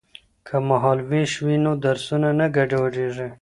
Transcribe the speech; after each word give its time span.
که 0.47 0.55
مهال 0.69 0.99
ویش 1.09 1.33
وي 1.45 1.55
نو 1.65 1.71
درسونه 1.85 2.29
نه 2.39 2.47
ګډوډیږي. 2.55 3.27